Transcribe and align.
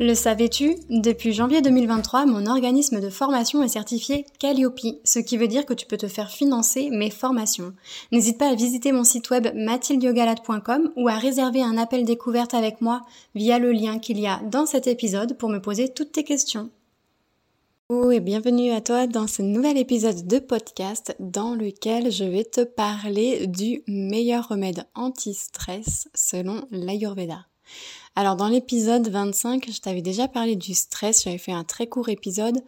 Le 0.00 0.14
savais-tu 0.14 0.76
Depuis 0.90 1.32
janvier 1.32 1.60
2023, 1.60 2.24
mon 2.24 2.46
organisme 2.46 3.00
de 3.00 3.10
formation 3.10 3.64
est 3.64 3.68
certifié 3.68 4.26
Calliope, 4.38 4.78
ce 5.02 5.18
qui 5.18 5.36
veut 5.36 5.48
dire 5.48 5.66
que 5.66 5.74
tu 5.74 5.86
peux 5.86 5.96
te 5.96 6.06
faire 6.06 6.30
financer 6.30 6.88
mes 6.90 7.10
formations. 7.10 7.72
N'hésite 8.12 8.38
pas 8.38 8.48
à 8.48 8.54
visiter 8.54 8.92
mon 8.92 9.02
site 9.02 9.28
web 9.30 9.48
mathildiogalade.com 9.56 10.92
ou 10.94 11.08
à 11.08 11.18
réserver 11.18 11.64
un 11.64 11.76
appel 11.76 12.04
découverte 12.04 12.54
avec 12.54 12.80
moi 12.80 13.00
via 13.34 13.58
le 13.58 13.72
lien 13.72 13.98
qu'il 13.98 14.20
y 14.20 14.28
a 14.28 14.40
dans 14.44 14.66
cet 14.66 14.86
épisode 14.86 15.36
pour 15.36 15.48
me 15.48 15.60
poser 15.60 15.88
toutes 15.88 16.12
tes 16.12 16.22
questions. 16.22 16.70
Oh 17.88 18.12
et 18.12 18.20
bienvenue 18.20 18.70
à 18.70 18.80
toi 18.80 19.08
dans 19.08 19.26
ce 19.26 19.42
nouvel 19.42 19.78
épisode 19.78 20.28
de 20.28 20.38
podcast 20.38 21.16
dans 21.18 21.56
lequel 21.56 22.12
je 22.12 22.24
vais 22.24 22.44
te 22.44 22.60
parler 22.60 23.48
du 23.48 23.82
meilleur 23.88 24.46
remède 24.46 24.84
anti-stress 24.94 26.08
selon 26.14 26.68
l'Ayurveda. 26.70 27.46
Alors 28.18 28.34
dans 28.34 28.48
l'épisode 28.48 29.06
25, 29.06 29.70
je 29.70 29.80
t'avais 29.80 30.02
déjà 30.02 30.26
parlé 30.26 30.56
du 30.56 30.74
stress, 30.74 31.22
j'avais 31.22 31.38
fait 31.38 31.52
un 31.52 31.62
très 31.62 31.86
court 31.86 32.08
épisode 32.08 32.58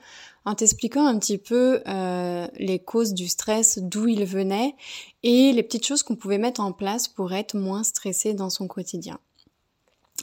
en 0.45 0.55
t'expliquant 0.55 1.05
un 1.05 1.19
petit 1.19 1.39
peu 1.39 1.83
euh, 1.89 2.47
les 2.57 2.79
causes 2.79 3.15
du 3.15 3.27
stress, 3.27 3.81
d'où 3.83 4.07
il 4.07 4.25
venait 4.25 4.77
et 5.25 5.53
les 5.53 5.65
petites 5.65 5.85
choses 5.85 6.05
qu'on 6.05 6.15
pouvait 6.15 6.39
mettre 6.39 6.61
en 6.61 6.71
place 6.71 7.09
pour 7.09 7.33
être 7.33 7.57
moins 7.57 7.83
stressé 7.83 8.33
dans 8.33 8.49
son 8.49 8.69
quotidien. 8.69 9.19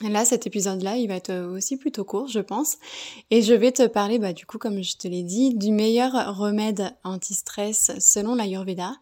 Là, 0.01 0.23
cet 0.23 0.47
épisode-là, 0.47 0.95
il 0.95 1.09
va 1.09 1.15
être 1.15 1.33
aussi 1.33 1.75
plutôt 1.75 2.05
court, 2.05 2.29
je 2.29 2.39
pense. 2.39 2.77
Et 3.29 3.41
je 3.41 3.53
vais 3.53 3.73
te 3.73 3.85
parler, 3.85 4.19
bah, 4.19 4.31
du 4.31 4.45
coup, 4.45 4.59
comme 4.59 4.81
je 4.81 4.95
te 4.95 5.09
l'ai 5.09 5.23
dit, 5.23 5.55
du 5.55 5.71
meilleur 5.71 6.37
remède 6.37 6.95
anti-stress 7.03 7.91
selon 7.99 8.35
l'Ayurveda. 8.35 8.93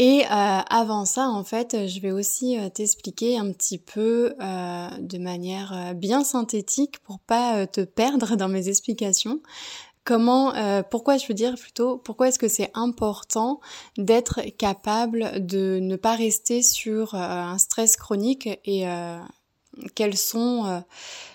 Et 0.00 0.22
euh, 0.22 0.28
avant 0.30 1.04
ça, 1.04 1.28
en 1.28 1.42
fait, 1.42 1.88
je 1.88 2.00
vais 2.00 2.12
aussi 2.12 2.56
euh, 2.56 2.68
t'expliquer 2.68 3.36
un 3.36 3.50
petit 3.50 3.78
peu 3.78 4.32
euh, 4.40 4.88
de 5.00 5.18
manière 5.18 5.92
bien 5.96 6.22
synthétique 6.22 7.00
pour 7.00 7.18
pas 7.18 7.66
te 7.66 7.80
perdre 7.80 8.36
dans 8.36 8.48
mes 8.48 8.68
explications. 8.68 9.40
Comment, 10.04 10.54
pourquoi 10.90 11.18
je 11.18 11.26
veux 11.26 11.34
dire 11.34 11.56
plutôt, 11.56 11.98
pourquoi 11.98 12.28
est-ce 12.28 12.38
que 12.38 12.48
c'est 12.48 12.70
important 12.72 13.60
d'être 13.98 14.40
capable 14.56 15.44
de 15.44 15.80
ne 15.82 15.96
pas 15.96 16.14
rester 16.14 16.62
sur 16.62 17.14
un 17.14 17.58
stress 17.58 17.98
chronique 17.98 18.48
et 18.64 18.86
quelles 19.94 20.16
sont 20.16 20.82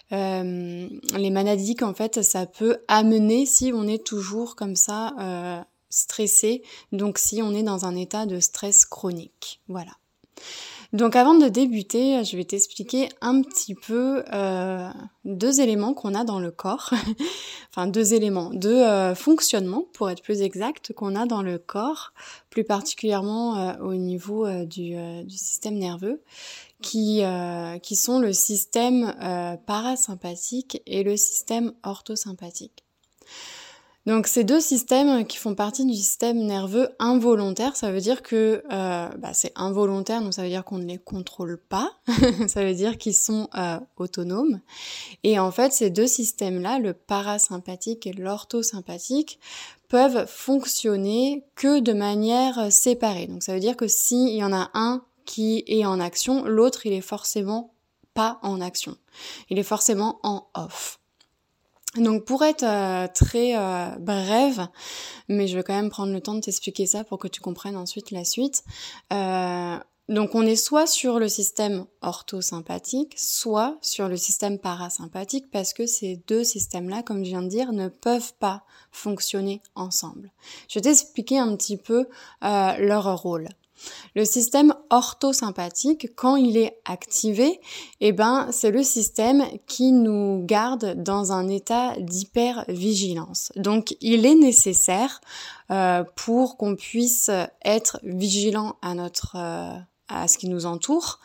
les 0.10 1.30
maladies 1.30 1.76
qu'en 1.76 1.94
fait 1.94 2.24
ça 2.24 2.48
peut 2.48 2.80
amener 2.88 3.46
si 3.46 3.72
on 3.76 3.88
est 3.88 4.04
toujours 4.04 4.56
comme 4.56 4.76
ça 4.76 5.66
stressé, 5.94 6.64
donc 6.92 7.18
si 7.18 7.42
on 7.42 7.54
est 7.54 7.64
dans 7.64 7.86
un 7.86 7.96
état 7.96 8.26
de 8.26 8.40
stress 8.40 8.86
chronique. 8.86 9.62
Voilà. 9.68 9.92
Donc 10.94 11.16
avant 11.16 11.34
de 11.34 11.48
débuter, 11.48 12.24
je 12.24 12.38
vais 12.38 12.44
t'expliquer 12.44 13.10
un 13.20 13.42
petit 13.42 13.74
peu 13.74 14.24
euh, 14.32 14.90
deux 15.26 15.60
éléments 15.60 15.96
qu'on 15.96 16.14
a 16.14 16.24
dans 16.24 16.40
le 16.40 16.52
corps, 16.52 16.94
enfin 17.72 17.88
deux 17.88 18.14
éléments, 18.14 18.52
deux 18.54 18.84
euh, 18.84 19.16
fonctionnements 19.16 19.86
pour 19.94 20.12
être 20.12 20.22
plus 20.22 20.44
exact 20.44 20.94
qu'on 20.94 21.16
a 21.16 21.26
dans 21.26 21.42
le 21.42 21.58
corps, 21.58 22.14
plus 22.52 22.64
particulièrement 22.64 23.58
euh, 23.58 23.78
au 23.80 23.96
niveau 23.96 24.48
du, 24.66 24.96
du, 25.24 25.38
système 25.38 25.80
nerveux, 25.80 26.22
qui, 26.82 27.24
qui 27.82 27.96
sont 27.96 28.20
le 28.20 28.34
système 28.34 29.16
parasympathique 29.66 30.84
et 30.86 31.04
le 31.04 31.18
système 31.18 31.74
orthosympathique. 31.82 32.84
Donc 34.06 34.28
ces 34.28 34.44
deux 34.44 34.60
systèmes 34.60 35.26
qui 35.26 35.38
font 35.38 35.56
partie 35.56 35.86
du 35.86 35.94
système 35.94 36.38
nerveux 36.38 36.90
involontaire, 37.00 37.76
ça 37.78 37.92
veut 37.92 38.02
dire 38.02 38.22
que 38.22 38.62
euh, 38.70 39.08
bah, 39.18 39.34
c'est 39.34 39.54
involontaire, 39.56 40.22
donc 40.22 40.34
ça 40.34 40.44
veut 40.44 40.50
dire 40.50 40.66
qu'on 40.66 40.78
ne 40.78 40.86
les 40.86 40.98
contrôle 40.98 41.58
pas, 41.58 41.94
ça 42.48 42.66
veut 42.66 42.74
dire 42.74 42.98
qu'ils 42.98 43.16
sont 43.16 43.48
euh, 43.56 43.80
autonomes. 43.96 44.60
Et 45.24 45.40
en 45.40 45.52
fait, 45.52 45.72
ces 45.72 45.90
deux 45.90 46.08
systèmes-là, 46.08 46.80
le 46.80 46.94
parasympathique 46.94 48.06
et 48.06 48.12
l'orthosympathique, 48.12 49.40
peuvent 49.88 50.26
fonctionner 50.28 51.46
que 51.56 51.80
de 51.80 51.94
manière 51.94 52.72
séparée. 52.72 53.28
Donc 53.28 53.44
ça 53.44 53.54
veut 53.54 53.60
dire 53.60 53.78
que 53.78 53.88
s'il 53.88 54.36
y 54.36 54.44
en 54.44 54.52
a 54.52 54.70
un 54.74 55.04
qui 55.24 55.64
est 55.68 55.86
en 55.86 56.00
action, 56.00 56.46
l'autre 56.46 56.86
il 56.86 56.94
est 56.94 57.02
forcément 57.02 57.74
pas 58.14 58.40
en 58.42 58.60
action. 58.60 58.98
Il 59.50 59.60
est 59.60 59.64
forcément 59.64 60.20
en 60.24 60.48
off. 60.56 61.00
Donc 61.98 62.26
pour 62.26 62.44
être 62.44 62.64
euh, 62.64 63.08
très 63.14 63.56
euh, 63.56 63.90
brève, 64.00 64.68
mais 65.30 65.48
je 65.48 65.56
vais 65.56 65.64
quand 65.64 65.76
même 65.76 65.92
prendre 65.92 66.12
le 66.12 66.22
temps 66.22 66.34
de 66.34 66.40
t'expliquer 66.40 66.88
ça 66.88 67.04
pour 67.04 67.20
que 67.20 67.28
tu 67.28 67.40
comprennes 67.40 67.78
ensuite 67.78 68.10
la 68.10 68.26
suite. 68.26 68.64
Euh, 69.12 69.78
donc 70.10 70.34
on 70.34 70.42
est 70.42 70.56
soit 70.56 70.88
sur 70.88 71.20
le 71.20 71.30
système 71.30 71.86
orthosympathique, 72.02 73.14
soit 73.16 73.78
sur 73.82 74.10
le 74.10 74.18
système 74.18 74.58
parasympathique, 74.58 75.52
parce 75.52 75.74
que 75.74 75.86
ces 75.86 76.22
deux 76.28 76.44
systèmes-là, 76.44 77.04
comme 77.04 77.24
je 77.24 77.30
viens 77.30 77.44
de 77.44 77.48
dire, 77.48 77.72
ne 77.72 77.90
peuvent 77.90 78.34
pas 78.40 78.64
fonctionner 78.92 79.62
ensemble. 79.76 80.32
Je 80.70 80.80
vais 80.80 80.82
t'expliquer 80.82 81.38
un 81.38 81.56
petit 81.56 81.78
peu 81.78 82.08
leur 82.42 83.22
rôle. 83.22 83.48
Le 84.16 84.26
système 84.26 84.74
orthosympathique, 84.90 86.16
quand 86.16 86.36
il 86.36 86.58
est 86.58 86.80
activé, 86.86 87.60
eh 88.00 88.12
ben, 88.12 88.48
c'est 88.52 88.72
le 88.72 88.84
système 88.84 89.44
qui 89.68 89.92
nous 89.92 90.44
garde 90.46 91.02
dans 91.02 91.32
un 91.32 91.48
état 91.48 91.96
d'hypervigilance. 92.00 93.52
Donc, 93.56 93.96
il 94.02 94.26
est 94.26 94.36
nécessaire 94.36 95.22
euh, 95.72 96.04
pour 96.16 96.58
qu'on 96.58 96.76
puisse 96.76 97.32
être 97.64 98.00
vigilant 98.04 98.76
à 98.82 98.94
notre 98.94 99.36
euh, 99.38 99.78
à 100.08 100.28
ce 100.28 100.38
qui 100.38 100.50
nous 100.50 100.66
entoure. 100.66 101.20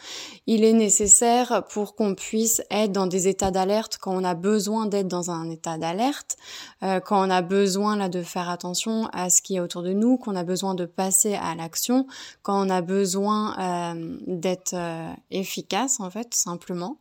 Il 0.47 0.65
est 0.65 0.73
nécessaire 0.73 1.65
pour 1.71 1.95
qu'on 1.95 2.15
puisse 2.15 2.63
être 2.71 2.93
dans 2.93 3.07
des 3.07 3.29
états 3.29 3.51
d'alerte 3.51 3.99
quand 4.01 4.15
on 4.15 4.25
a 4.25 4.35
besoin 4.35 4.87
d'être 4.87 5.09
dans 5.09 5.31
un 5.31 5.51
état 5.51 5.79
d'alerte, 5.79 6.37
euh, 6.83 7.01
quand 7.01 7.27
on 7.27 7.31
a 7.31 7.43
besoin 7.43 7.97
là 7.97 8.09
de 8.09 8.23
faire 8.23 8.49
attention 8.49 9.09
à 9.13 9.31
ce 9.31 9.43
qui 9.43 9.57
est 9.57 9.61
autour 9.61 9.83
de 9.83 9.93
nous, 9.93 10.17
qu'on 10.17 10.37
a 10.37 10.45
besoin 10.45 10.75
de 10.75 10.87
passer 10.87 11.35
à 11.35 11.55
l'action, 11.55 12.07
quand 12.43 12.67
on 12.67 12.71
a 12.71 12.81
besoin 12.81 13.59
euh, 13.59 14.19
d'être 14.27 14.75
euh, 14.75 15.13
efficace 15.31 16.01
en 16.01 16.11
fait 16.11 16.35
simplement. 16.35 16.99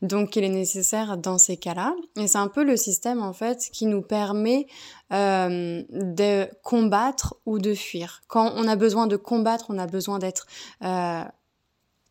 Donc 0.00 0.36
il 0.36 0.44
est 0.44 0.48
nécessaire 0.48 1.16
dans 1.16 1.38
ces 1.38 1.56
cas-là. 1.56 1.94
Et 2.16 2.26
c'est 2.26 2.38
un 2.38 2.48
peu 2.48 2.64
le 2.64 2.76
système 2.76 3.22
en 3.22 3.32
fait 3.32 3.68
qui 3.72 3.86
nous 3.86 4.02
permet 4.02 4.66
euh, 5.12 5.82
de 5.90 6.48
combattre 6.62 7.36
ou 7.46 7.58
de 7.58 7.74
fuir. 7.74 8.22
Quand 8.28 8.52
on 8.56 8.66
a 8.68 8.76
besoin 8.76 9.06
de 9.06 9.16
combattre, 9.16 9.66
on 9.68 9.78
a 9.78 9.86
besoin 9.86 10.18
d'être 10.18 10.46
euh, 10.82 11.22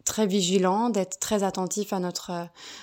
très 0.06 0.28
vigilant, 0.28 0.90
d'être 0.90 1.20
très 1.20 1.44
attentif 1.44 1.94
à 1.94 2.00
notre 2.00 2.32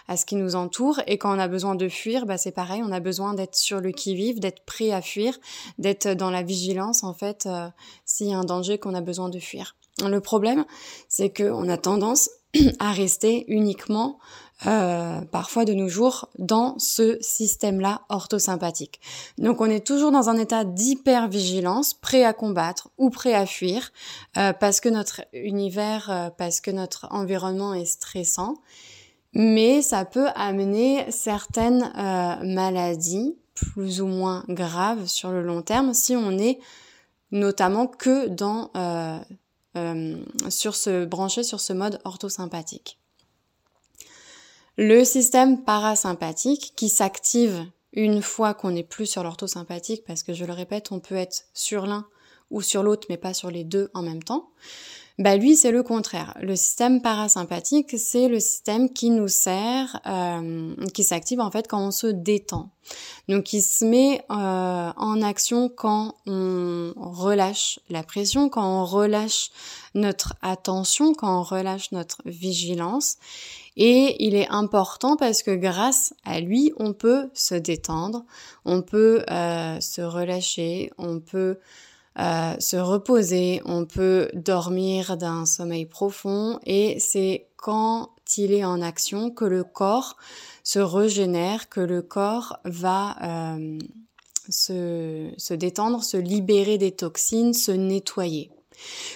à 0.07 0.17
ce 0.17 0.25
qui 0.25 0.37
nous 0.37 0.55
entoure 0.55 1.01
et 1.07 1.19
quand 1.19 1.35
on 1.35 1.39
a 1.39 1.49
besoin 1.49 1.75
de 1.75 1.89
fuir, 1.89 2.27
bah 2.27 2.39
c'est 2.39 2.53
pareil, 2.53 2.83
on 2.85 2.93
a 2.93 3.01
besoin 3.01 3.35
d'être 3.35 3.57
sur 3.57 3.81
le 3.81 3.91
qui-vive, 3.91 4.41
d'être 4.41 4.65
prêt 4.65 4.93
à 4.93 5.03
fuir, 5.03 5.39
d'être 5.79 6.09
dans 6.09 6.31
la 6.31 6.43
vigilance 6.43 7.05
en 7.05 7.15
fait 7.15 7.47
euh, 7.47 7.69
s'il 8.05 8.29
y 8.29 8.35
a 8.35 8.39
un 8.39 8.45
danger 8.45 8.79
qu'on 8.79 8.95
a 8.95 9.01
besoin 9.01 9.29
de 9.29 9.39
fuir. 9.39 9.75
Le 10.07 10.21
problème, 10.21 10.65
c'est 11.09 11.31
qu'on 11.31 11.69
a 11.69 11.77
tendance 11.77 12.31
à 12.79 12.93
rester 12.93 13.45
uniquement 13.49 14.19
euh, 14.67 15.21
parfois 15.21 15.65
de 15.65 15.73
nos 15.73 15.89
jours 15.89 16.29
dans 16.39 16.77
ce 16.79 17.17
système-là 17.21 18.03
orthosympathique. 18.09 19.01
Donc 19.39 19.61
on 19.61 19.67
est 19.67 19.87
toujours 19.87 20.11
dans 20.11 20.31
un 20.31 20.37
état 20.37 20.65
d'hypervigilance, 20.65 21.95
prêt 21.95 22.25
à 22.25 22.33
combattre 22.33 22.89
ou 22.99 23.09
prêt 23.11 23.35
à 23.35 23.47
fuir, 23.47 23.93
euh, 24.37 24.53
parce 24.53 24.81
que 24.81 24.89
notre 24.89 25.23
univers, 25.33 26.11
euh, 26.11 26.31
parce 26.37 26.61
que 26.61 26.73
notre 26.73 27.07
environnement 27.13 27.73
est 27.73 27.85
stressant. 27.85 28.57
Mais 29.33 29.81
ça 29.81 30.05
peut 30.05 30.29
amener 30.35 31.09
certaines 31.11 31.93
maladies 32.43 33.37
plus 33.55 34.01
ou 34.01 34.07
moins 34.07 34.43
graves 34.49 35.07
sur 35.07 35.31
le 35.31 35.43
long 35.43 35.61
terme 35.61 35.93
si 35.93 36.17
on 36.17 36.39
est 36.39 36.59
notamment 37.31 37.87
que 37.87 38.27
dans 38.27 38.71
sur 40.49 40.75
ce 40.75 41.05
branché 41.05 41.43
sur 41.43 41.61
ce 41.61 41.75
mode 41.75 42.01
orthosympathique. 42.05 42.98
Le 44.81 45.03
système 45.03 45.65
parasympathique 45.65 46.73
qui 46.77 46.89
s'active 46.89 47.67
une 47.93 48.23
fois 48.23 48.55
qu'on 48.55 48.71
n'est 48.71 48.85
plus 48.85 49.07
sur 49.07 49.25
l'orthosympathique, 49.25 50.05
parce 50.07 50.23
que 50.23 50.33
je 50.33 50.45
le 50.45 50.53
répète, 50.53 50.93
on 50.93 51.01
peut 51.01 51.17
être 51.17 51.47
sur 51.53 51.85
l'un 51.85 52.07
ou 52.53 52.63
sur 52.63 52.85
l'autre, 52.85 53.09
mais 53.11 53.17
pas 53.17 53.35
sur 53.35 53.51
les 53.51 53.65
deux 53.65 53.91
en 53.93 54.03
même 54.03 54.23
temps. 54.23 54.51
Bah 55.19 55.37
lui, 55.37 55.57
c'est 55.57 55.73
le 55.73 55.83
contraire. 55.83 56.33
Le 56.41 56.55
système 56.55 57.03
parasympathique, 57.03 57.99
c'est 57.99 58.29
le 58.29 58.39
système 58.39 58.89
qui 58.89 59.11
nous 59.11 59.27
sert, 59.27 60.01
euh, 60.07 60.77
qui 60.95 61.03
s'active 61.03 61.41
en 61.41 61.51
fait 61.51 61.67
quand 61.67 61.85
on 61.85 61.91
se 61.91 62.07
détend. 62.07 62.71
Donc 63.29 63.53
il 63.53 63.61
se 63.61 63.85
met 63.85 64.23
euh, 64.31 64.93
en 64.97 65.23
action 65.23 65.69
quand 65.69 66.15
on 66.27 66.93
relâche 66.97 67.81
la 67.91 68.05
pression, 68.05 68.49
quand 68.49 68.65
on 68.65 68.85
relâche 68.85 69.51
notre 69.95 70.35
attention, 70.41 71.15
quand 71.15 71.41
on 71.41 71.43
relâche 71.43 71.91
notre 71.91 72.19
vigilance. 72.25 73.17
Et 73.81 74.17
il 74.27 74.35
est 74.35 74.49
important 74.49 75.17
parce 75.17 75.45
que 75.45 75.55
grâce 75.55 76.13
à 76.25 76.41
lui, 76.41 76.73
on 76.79 76.93
peut 76.93 77.31
se 77.33 77.55
détendre, 77.55 78.25
on 78.65 78.83
peut 78.83 79.25
euh, 79.31 79.81
se 79.81 80.01
relâcher, 80.03 80.91
on 80.99 81.21
peut 81.21 81.59
euh, 82.19 82.55
se 82.59 82.77
reposer, 82.77 83.63
on 83.65 83.87
peut 83.87 84.31
dormir 84.35 85.17
d'un 85.17 85.47
sommeil 85.47 85.87
profond 85.87 86.59
et 86.67 86.99
c'est 86.99 87.47
quand 87.57 88.11
il 88.37 88.53
est 88.53 88.65
en 88.65 88.83
action 88.83 89.31
que 89.31 89.45
le 89.45 89.63
corps 89.63 90.17
se 90.65 90.81
régénère, 90.81 91.69
que 91.69 91.81
le 91.81 92.03
corps 92.03 92.59
va 92.65 93.17
euh, 93.23 93.79
se, 94.49 95.31
se 95.37 95.55
détendre, 95.55 96.03
se 96.03 96.17
libérer 96.17 96.79
des 96.79 96.93
toxines, 96.93 97.55
se 97.55 97.71
nettoyer. 97.71 98.51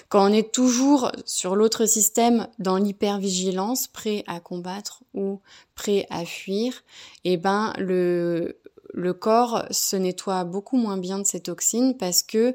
Quand 0.09 0.31
on 0.31 0.33
est 0.33 0.53
toujours 0.53 1.13
sur 1.25 1.57
l'autre 1.57 1.87
système 1.87 2.49
dans 2.59 2.77
l'hypervigilance, 2.77 3.87
prêt 3.87 4.25
à 4.27 4.41
combattre 4.41 5.03
ou 5.15 5.41
prêt 5.75 6.07
à 6.11 6.25
fuir, 6.25 6.83
eh 7.25 7.37
ben 7.37 7.73
le, 7.79 8.59
le 8.93 9.13
corps 9.15 9.65
se 9.71 9.97
nettoie 9.97 10.45
beaucoup 10.45 10.77
moins 10.77 10.99
bien 10.99 11.19
de 11.19 11.27
ces 11.27 11.41
toxines 11.41 11.97
parce 11.97 12.23
que 12.23 12.55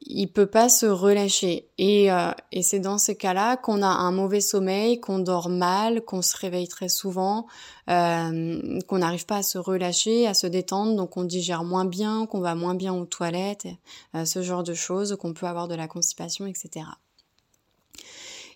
il 0.00 0.28
peut 0.28 0.46
pas 0.46 0.68
se 0.68 0.86
relâcher. 0.86 1.68
Et, 1.78 2.12
euh, 2.12 2.30
et 2.52 2.62
c'est 2.62 2.78
dans 2.78 2.98
ces 2.98 3.16
cas-là 3.16 3.56
qu'on 3.56 3.82
a 3.82 3.88
un 3.88 4.12
mauvais 4.12 4.40
sommeil, 4.40 5.00
qu'on 5.00 5.18
dort 5.18 5.48
mal, 5.48 6.02
qu'on 6.02 6.22
se 6.22 6.36
réveille 6.36 6.68
très 6.68 6.88
souvent, 6.88 7.46
euh, 7.90 8.80
qu'on 8.86 8.98
n'arrive 8.98 9.26
pas 9.26 9.38
à 9.38 9.42
se 9.42 9.58
relâcher, 9.58 10.26
à 10.26 10.34
se 10.34 10.46
détendre, 10.46 10.96
donc 10.96 11.16
on 11.16 11.24
digère 11.24 11.64
moins 11.64 11.84
bien, 11.84 12.26
qu'on 12.26 12.40
va 12.40 12.54
moins 12.54 12.74
bien 12.74 12.94
aux 12.94 13.06
toilettes, 13.06 13.66
euh, 14.14 14.24
ce 14.24 14.42
genre 14.42 14.62
de 14.62 14.74
choses, 14.74 15.16
qu'on 15.16 15.32
peut 15.32 15.46
avoir 15.46 15.68
de 15.68 15.74
la 15.74 15.88
constipation, 15.88 16.46
etc. 16.46 16.86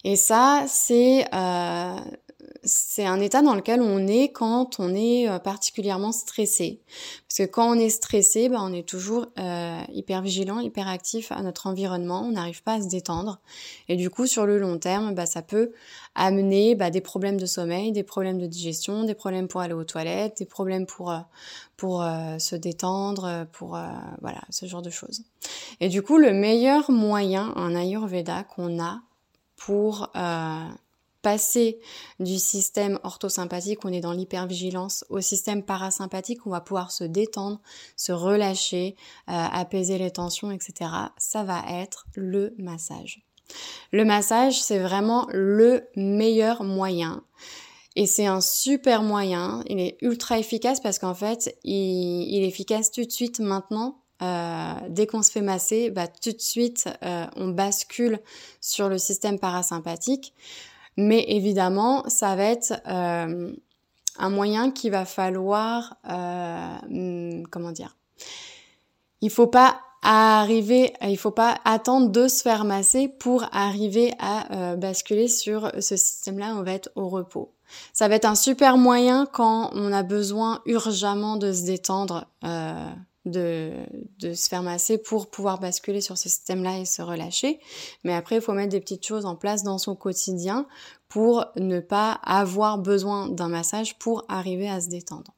Et 0.03 0.17
ça, 0.17 0.65
c'est 0.67 1.27
euh, 1.35 1.97
c'est 2.63 3.07
un 3.07 3.21
état 3.21 3.43
dans 3.43 3.55
lequel 3.55 3.81
on 3.81 4.07
est 4.07 4.31
quand 4.33 4.81
on 4.81 4.95
est 4.95 5.29
euh, 5.29 5.39
particulièrement 5.39 6.13
stressé. 6.13 6.81
Parce 7.29 7.39
que 7.39 7.53
quand 7.53 7.71
on 7.71 7.79
est 7.79 7.91
stressé, 7.91 8.49
ben, 8.49 8.61
on 8.61 8.73
est 8.73 8.87
toujours 8.87 9.27
euh, 9.39 9.81
hyper 9.93 10.23
vigilant, 10.23 10.61
hyper 10.61 10.89
actif 10.89 11.33
à 11.33 11.43
notre 11.43 11.67
environnement, 11.67 12.23
on 12.23 12.33
n'arrive 12.33 12.63
pas 12.63 12.75
à 12.75 12.83
se 12.83 12.89
détendre. 12.89 13.41
Et 13.89 13.97
du 13.97 14.11
coup, 14.11 14.27
sur 14.27 14.47
le 14.47 14.59
long 14.59 14.79
terme, 14.79 15.15
ben, 15.15 15.27
ça 15.27 15.43
peut 15.43 15.73
amener 16.15 16.75
ben, 16.75 16.91
des 16.91 17.01
problèmes 17.01 17.39
de 17.39 17.47
sommeil, 17.47 17.93
des 17.93 18.03
problèmes 18.03 18.39
de 18.39 18.47
digestion, 18.47 19.05
des 19.05 19.15
problèmes 19.15 19.49
pour 19.49 19.61
aller 19.61 19.75
aux 19.75 19.85
toilettes, 19.85 20.39
des 20.39 20.47
problèmes 20.47 20.87
pour, 20.87 21.11
euh, 21.11 21.19
pour 21.77 22.05
se 22.39 22.57
détendre, 22.57 23.47
pour 23.53 23.79
voilà, 24.21 24.41
ce 24.51 24.67
genre 24.67 24.83
de 24.83 24.91
choses. 24.91 25.23
Et 25.81 25.89
du 25.89 26.03
coup, 26.03 26.19
le 26.19 26.33
meilleur 26.33 26.91
moyen 26.91 27.55
en 27.57 27.75
Ayurveda 27.75 28.45
qu'on 28.45 28.83
a 28.83 29.01
pour 29.57 30.11
passer 31.23 31.79
du 32.19 32.39
système 32.39 32.99
orthosympathique, 33.03 33.85
on 33.85 33.93
est 33.93 34.01
dans 34.01 34.13
l'hypervigilance, 34.13 35.05
au 35.09 35.21
système 35.21 35.63
parasympathique, 35.63 36.47
on 36.47 36.51
va 36.51 36.61
pouvoir 36.61 36.91
se 36.91 37.05
détendre, 37.05 37.61
se 37.97 38.13
relâcher, 38.13 38.97
euh, 39.29 39.33
apaiser 39.33 39.99
les 39.99 40.11
tensions, 40.11 40.51
etc. 40.51 40.91
Ça 41.19 41.45
va 41.45 41.63
être 41.69 42.07
le 42.15 42.55
massage. 42.59 43.23
Le 43.93 44.05
massage, 44.05 44.61
c'est 44.61 44.79
vraiment 44.79 45.27
le 45.33 45.89
meilleur 45.97 46.63
moyen. 46.63 47.25
Et 47.97 48.07
c'est 48.07 48.27
un 48.27 48.41
super 48.41 49.03
moyen, 49.03 49.65
il 49.67 49.81
est 49.81 49.99
ultra 50.01 50.39
efficace 50.39 50.81
parce 50.81 50.99
qu'en 50.99 51.15
fait, 51.15 51.57
il, 51.65 52.43
est 52.43 52.47
efficace 52.47 52.93
tout 52.93 53.05
de 53.05 53.11
suite 53.11 53.41
maintenant 53.41 54.01
euh, 54.23 54.75
dès 54.89 55.07
qu'on 55.07 55.23
se 55.23 55.31
fait 55.31 55.41
masser, 55.41 55.91
bah, 55.91 56.07
tout 56.07 56.33
de 56.33 56.41
suite, 56.41 56.89
euh, 57.03 57.27
on 57.37 57.49
bascule 57.49 58.21
sur 58.61 58.89
le 58.89 58.99
système 58.99 59.39
parasympathique. 59.39 60.35
Mais 60.97 61.25
évidemment, 61.29 62.05
ça 62.09 62.37
va 62.37 62.45
être 62.45 62.75
euh, 62.87 63.53
un 64.19 64.31
moyen 64.31 64.71
qu'il 64.71 64.91
va 64.91 65.05
falloir, 65.05 65.97
euh, 66.09 66.77
hmm, 66.89 67.45
comment 67.51 67.73
dire, 67.73 67.97
il 69.21 69.31
faut 69.31 69.47
pas 69.47 69.81
arriver, 70.03 70.95
il 71.03 71.19
faut 71.19 71.31
pas 71.31 71.59
attendre 71.65 72.09
de 72.09 72.27
se 72.27 72.43
faire 72.43 72.65
masser 72.65 73.09
pour 73.09 73.45
arriver 73.53 74.13
à 74.19 74.53
euh, 74.55 74.77
basculer 74.77 75.29
sur 75.29 75.71
ce 75.79 75.97
système-là. 75.97 76.55
On 76.57 76.63
va 76.63 76.73
être 76.73 76.91
au 76.97 77.09
repos. 77.09 77.53
Ça 77.93 78.09
va 78.09 78.17
être 78.17 78.25
un 78.25 78.35
super 78.35 78.77
moyen 78.77 79.27
quand 79.27 79.71
on 79.75 79.93
a 79.93 80.03
besoin 80.03 80.61
urgemment 80.67 81.37
de 81.37 81.53
se 81.53 81.65
détendre 81.65 82.27
de, 83.27 83.73
de 84.19 84.33
se 84.33 84.49
faire 84.49 84.63
masser 84.63 84.99
pour 84.99 85.31
pouvoir 85.31 85.59
basculer 85.61 86.01
sur 86.01 86.17
ce 86.17 86.29
système-là 86.29 86.79
et 86.79 86.85
se 86.85 87.03
relâcher. 87.03 87.61
Mais 88.05 88.15
après, 88.15 88.37
il 88.37 88.41
faut 88.41 88.53
mettre 88.53 88.71
des 88.71 88.81
petites 88.81 89.07
choses 89.07 89.27
en 89.27 89.37
place 89.37 89.63
dans 89.63 89.79
son 89.79 89.95
quotidien 89.95 90.67
pour 91.09 91.47
ne 91.57 91.81
pas 91.81 92.13
avoir 92.23 92.79
besoin 92.79 93.29
d'un 93.29 93.49
massage 93.49 93.99
pour 93.99 94.25
arriver 94.29 94.69
à 94.69 94.81
se 94.81 94.89
détendre. 94.89 95.35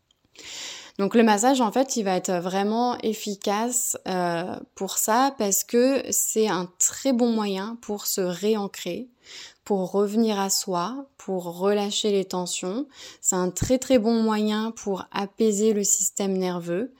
Donc 0.99 1.15
le 1.15 1.23
massage, 1.23 1.61
en 1.61 1.73
fait, 1.73 1.97
il 1.97 2.05
va 2.05 2.17
être 2.17 2.33
vraiment 2.33 2.99
efficace 2.99 3.97
euh, 4.07 4.57
pour 4.75 4.99
ça 4.99 5.35
parce 5.39 5.65
que 5.65 6.03
c'est 6.11 6.49
un 6.49 6.71
très 6.79 7.13
bon 7.13 7.33
moyen 7.33 7.79
pour 7.81 8.07
se 8.07 8.21
réancrer, 8.21 9.09
pour 9.65 9.93
revenir 9.93 10.41
à 10.41 10.51
soi, 10.51 11.07
pour 11.19 11.59
relâcher 11.59 12.11
les 12.11 12.25
tensions. 12.25 12.87
C'est 13.21 13.37
un 13.37 13.51
très 13.51 13.79
très 13.79 13.99
bon 13.99 14.21
moyen 14.21 14.73
pour 14.73 15.05
apaiser 15.13 15.73
le 15.73 15.85
système 15.85 16.37
nerveux. 16.37 16.93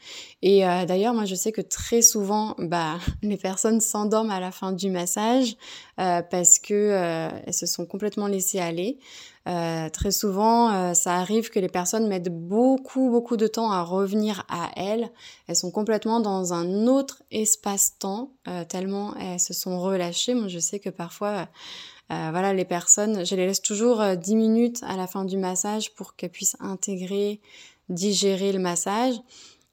Et 0.43 0.67
euh, 0.67 0.85
d'ailleurs, 0.85 1.13
moi 1.13 1.25
je 1.25 1.35
sais 1.35 1.51
que 1.51 1.61
très 1.61 2.03
souvent, 2.03 2.55
bah, 2.59 2.99
les 3.23 3.37
personnes 3.37 3.81
s'endorment 3.81 4.31
à 4.31 4.39
la 4.39 4.53
fin 4.53 4.71
du 4.71 4.91
massage 4.91 5.57
euh, 5.99 6.23
parce 6.23 6.61
que 6.61 6.73
euh, 6.75 7.31
elles 7.47 7.55
se 7.55 7.67
sont 7.67 7.85
complètement 7.85 8.29
laissées 8.29 8.61
aller. 8.61 8.99
très 9.45 10.13
souvent, 10.13 10.95
ça 10.95 11.17
arrive 11.17 11.51
que 11.51 11.59
les 11.59 11.69
personnes 11.69 12.07
mettent 12.07 12.33
beaucoup 12.33 13.11
beaucoup 13.11 13.37
de 13.37 13.49
temps 13.49 13.73
à 13.73 13.83
revenir 13.83 14.45
à 14.49 14.71
elles. 14.77 15.11
Elles 15.49 15.57
sont 15.57 15.73
complètement 15.73 16.21
dans 16.21 16.53
un 16.53 16.87
autre 16.87 17.25
espace-temps 17.33 18.31
tellement 18.69 19.17
elles 19.17 19.41
se 19.41 19.53
sont 19.53 19.81
relâchées. 19.81 20.35
Moi, 20.35 20.47
je 20.47 20.61
sais 20.61 20.79
que 20.79 20.91
parfois 20.91 21.49
euh, 22.11 22.29
voilà, 22.31 22.53
les 22.53 22.65
personnes, 22.65 23.25
je 23.25 23.35
les 23.35 23.47
laisse 23.47 23.63
toujours 23.63 24.05
10 24.05 24.33
euh, 24.33 24.37
minutes 24.37 24.83
à 24.87 24.97
la 24.97 25.07
fin 25.07 25.25
du 25.25 25.39
massage 25.39 25.95
pour 25.95 26.15
qu'elles 26.15 26.31
puissent 26.31 26.57
intégrer, 26.61 27.41
digérer 27.89 28.53
le 28.53 28.59
massage. 28.59 29.15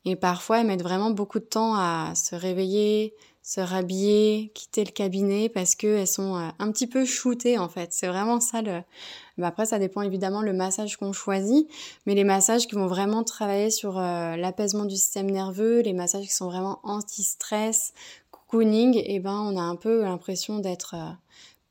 Et 0.05 0.15
parfois, 0.15 0.61
elles 0.61 0.67
mettent 0.67 0.83
vraiment 0.83 1.11
beaucoup 1.11 1.39
de 1.39 1.45
temps 1.45 1.75
à 1.75 2.13
se 2.15 2.35
réveiller, 2.35 3.13
se 3.43 3.59
rhabiller, 3.59 4.51
quitter 4.53 4.85
le 4.85 4.91
cabinet 4.91 5.49
parce 5.49 5.75
qu'elles 5.75 6.07
sont 6.07 6.37
euh, 6.37 6.47
un 6.59 6.71
petit 6.71 6.87
peu 6.87 7.03
shootées 7.03 7.57
en 7.57 7.67
fait. 7.67 7.91
C'est 7.91 8.07
vraiment 8.07 8.39
ça 8.39 8.61
le... 8.61 8.83
Bah, 9.37 9.47
après, 9.47 9.65
ça 9.65 9.77
dépend 9.77 10.01
évidemment 10.01 10.41
le 10.41 10.53
massage 10.53 10.95
qu'on 10.95 11.11
choisit, 11.11 11.67
mais 12.05 12.15
les 12.15 12.23
massages 12.23 12.67
qui 12.67 12.75
vont 12.75 12.87
vraiment 12.87 13.23
travailler 13.23 13.69
sur 13.71 13.99
l'apaisement 13.99 14.85
du 14.85 14.95
système 14.95 15.29
nerveux, 15.29 15.81
les 15.81 15.93
massages 15.93 16.25
qui 16.25 16.33
sont 16.33 16.47
vraiment 16.47 16.79
anti-stress, 16.83 17.93
cocooning, 18.31 18.95
et 18.97 19.15
eh 19.15 19.19
ben 19.19 19.39
on 19.39 19.57
a 19.57 19.61
un 19.61 19.77
peu 19.77 20.03
l'impression 20.03 20.59
d'être 20.59 20.95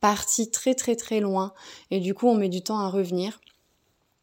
parti 0.00 0.50
très 0.50 0.74
très 0.74 0.96
très 0.96 1.20
loin 1.20 1.52
et 1.90 2.00
du 2.00 2.14
coup 2.14 2.28
on 2.28 2.34
met 2.34 2.48
du 2.48 2.62
temps 2.62 2.78
à 2.78 2.88
revenir. 2.88 3.40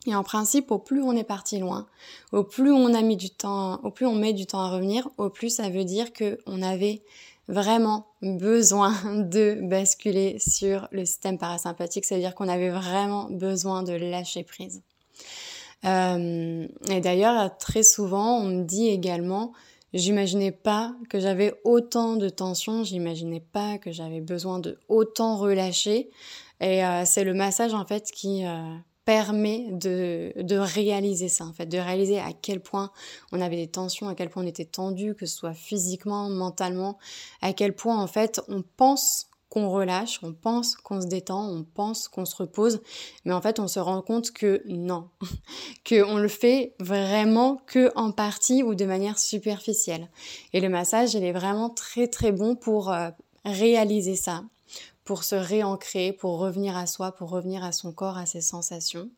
Et 0.08 0.13
en 0.13 0.24
principe, 0.24 0.70
au 0.70 0.77
plus 0.77 1.01
on 1.01 1.13
est 1.13 1.24
parti 1.24 1.58
loin, 1.58 1.88
au 2.32 2.44
plus 2.44 2.72
on 2.72 2.94
a 2.94 3.01
mis 3.01 3.17
du 3.17 3.32
temps, 3.32 3.79
au 3.84 3.89
plus 3.89 4.05
on 4.05 4.13
met 4.13 4.34
du 4.34 4.46
temps 4.46 4.60
à 4.60 4.70
revenir, 4.70 5.10
au 5.17 5.29
plus 5.29 5.50
ça 5.50 5.70
veut 5.70 5.84
dire 5.84 6.13
que 6.13 6.38
on 6.46 6.62
avait 6.62 7.01
vraiment 7.48 8.08
besoin 8.22 8.94
de 9.15 9.58
basculer 9.62 10.38
sur 10.39 10.88
le 10.91 11.05
système 11.05 11.38
parasympathique, 11.38 12.05
c'est-à-dire 12.05 12.36
qu'on 12.36 12.48
avait 12.48 12.70
vraiment 12.70 13.29
besoin 13.29 13.84
de 13.84 13.94
lâcher 13.94 14.44
prise. 14.44 14.82
Euh, 15.86 16.67
et 16.89 17.00
d'ailleurs, 17.00 17.58
très 17.58 17.84
souvent, 17.84 18.39
on 18.39 18.46
me 18.46 18.63
dit 18.63 18.88
également 18.88 19.53
J'imaginais 19.93 20.51
pas 20.51 20.95
que 21.09 21.19
j'avais 21.19 21.53
autant 21.63 22.15
de 22.15 22.27
tension, 22.27 22.83
j'imaginais 22.83 23.39
pas 23.39 23.77
que 23.77 23.91
j'avais 23.91 24.21
besoin 24.21 24.59
de 24.59 24.77
autant 24.89 25.37
relâcher. 25.37 26.09
Et 26.59 26.85
euh, 26.85 27.03
c'est 27.05 27.23
le 27.23 27.33
massage 27.33 27.73
en 27.73 27.85
fait 27.85 28.11
qui 28.11 28.45
euh, 28.45 28.75
permet 29.05 29.67
de, 29.71 30.33
de 30.41 30.57
réaliser 30.57 31.29
ça 31.29 31.45
en 31.45 31.53
fait, 31.53 31.67
de 31.67 31.77
réaliser 31.77 32.19
à 32.19 32.33
quel 32.33 32.59
point 32.59 32.91
on 33.31 33.39
avait 33.39 33.55
des 33.55 33.67
tensions, 33.67 34.07
à 34.09 34.15
quel 34.15 34.29
point 34.29 34.43
on 34.43 34.47
était 34.47 34.65
tendu, 34.65 35.15
que 35.15 35.25
ce 35.25 35.35
soit 35.35 35.53
physiquement, 35.53 36.29
mentalement, 36.29 36.97
à 37.41 37.53
quel 37.53 37.73
point 37.73 37.97
en 37.97 38.07
fait 38.07 38.41
on 38.47 38.63
pense 38.77 39.27
qu'on 39.55 39.69
relâche, 39.69 40.19
on 40.21 40.33
pense 40.33 40.75
qu'on 40.75 41.00
se 41.00 41.07
détend, 41.07 41.50
on 41.50 41.63
pense 41.63 42.09
qu'on 42.09 42.25
se 42.25 42.35
repose, 42.35 42.81
mais 43.24 43.31
en 43.31 43.41
fait 43.41 43.57
on 43.57 43.69
se 43.69 43.79
rend 43.79 44.01
compte 44.01 44.31
que 44.31 44.62
non, 44.67 45.07
que 45.85 46.03
on 46.03 46.17
le 46.17 46.27
fait 46.27 46.74
vraiment 46.81 47.62
que 47.65 47.89
en 47.95 48.12
partie 48.12 48.63
ou 48.63 48.75
de 48.75 48.83
manière 48.83 49.17
superficielle. 49.17 50.09
Et 50.51 50.59
le 50.59 50.67
massage, 50.67 51.13
il 51.13 51.24
est 51.24 51.31
vraiment 51.31 51.69
très 51.69 52.07
très 52.07 52.33
bon 52.33 52.57
pour 52.57 52.91
euh, 52.91 53.12
réaliser 53.45 54.17
ça, 54.17 54.43
pour 55.05 55.24
se 55.24 55.35
réancrer, 55.35 56.12
pour 56.12 56.38
revenir 56.38 56.75
à 56.75 56.85
soi, 56.85 57.13
pour 57.13 57.29
revenir 57.29 57.63
à 57.63 57.71
son 57.71 57.93
corps, 57.93 58.17
à 58.17 58.25
ses 58.25 58.41
sensations. 58.41 59.09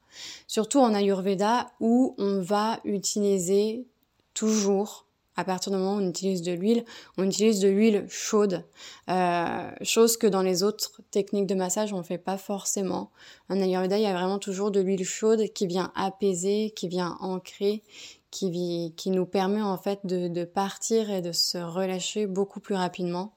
Surtout 0.46 0.79
en 0.79 0.94
Ayurveda 0.94 1.72
où 1.79 2.13
on 2.20 2.41
va 2.41 2.79
utiliser 2.86 3.88
toujours 4.36 5.07
à 5.38 5.44
partir 5.44 5.72
du 5.72 5.77
moment 5.77 5.96
où 5.96 6.01
on 6.01 6.10
utilise 6.10 6.41
de 6.41 6.51
l'huile, 6.51 6.84
on 7.17 7.25
utilise 7.25 7.60
de 7.60 7.70
l'huile 7.70 8.06
chaude, 8.10 8.65
euh, 9.10 9.72
chose 9.84 10.17
que 10.17 10.27
dans 10.27 10.41
les 10.41 10.63
autres 10.63 11.01
techniques 11.12 11.48
de 11.48 11.56
massage 11.56 11.94
on 11.94 12.00
ne 12.00 12.03
fait 12.03 12.17
pas 12.17 12.38
forcément. 12.38 13.12
En 13.50 13.62
Ayurveda, 13.62 13.98
il 13.98 14.03
y 14.03 14.08
a 14.08 14.13
vraiment 14.13 14.39
toujours 14.39 14.72
de 14.72 14.82
l'huile 14.82 15.06
chaude 15.06 15.46
qui 15.53 15.67
vient 15.67 15.91
apaiser, 15.96 16.74
qui 16.75 16.88
vient 16.88 17.17
ancrer, 17.22 17.84
qui, 18.32 18.94
qui 18.98 19.10
nous 19.12 19.25
permet 19.25 19.62
en 19.62 19.77
fait 19.77 20.00
de, 20.06 20.27
de, 20.27 20.44
partir 20.44 21.10
et 21.12 21.22
de 21.22 21.32
se 21.32 21.58
relâcher 21.58 22.25
beaucoup 22.25 22.60
plus 22.60 22.75
rapidement. 22.75 23.34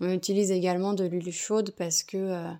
On 0.00 0.10
utilise 0.10 0.50
également 0.50 0.92
de 0.92 1.04
l'huile 1.04 1.32
chaude 1.32 1.72
parce 1.76 2.02
que 2.02 2.16
euh, 2.16 2.50